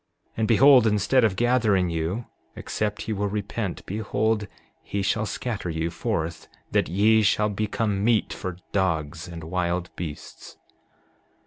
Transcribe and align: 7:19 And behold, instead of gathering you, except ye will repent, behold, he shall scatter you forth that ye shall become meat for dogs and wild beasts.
7:19 0.29 0.31
And 0.37 0.47
behold, 0.47 0.87
instead 0.87 1.23
of 1.23 1.35
gathering 1.35 1.91
you, 1.91 2.25
except 2.55 3.07
ye 3.07 3.13
will 3.13 3.27
repent, 3.27 3.85
behold, 3.85 4.47
he 4.81 5.03
shall 5.03 5.27
scatter 5.27 5.69
you 5.69 5.91
forth 5.91 6.47
that 6.71 6.89
ye 6.89 7.21
shall 7.21 7.49
become 7.49 8.03
meat 8.03 8.33
for 8.33 8.57
dogs 8.71 9.27
and 9.27 9.43
wild 9.43 9.95
beasts. 9.95 10.57